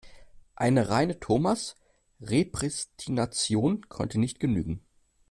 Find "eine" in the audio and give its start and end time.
0.55-0.89